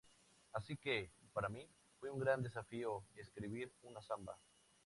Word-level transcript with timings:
Así 0.53 0.77
que, 0.77 1.11
para 1.31 1.47
mí, 1.47 1.69
fue 1.99 2.09
un 2.09 2.17
gran 2.17 2.41
desafío 2.41 3.03
escribir 3.17 3.71
una 3.83 4.01
samba". 4.01 4.35